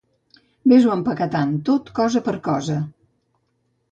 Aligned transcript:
Ves-ho 0.71 0.93
empaquetant 0.93 1.51
tot 1.69 1.93
cosa 2.01 2.23
per 2.29 2.35
cosa. 2.49 2.79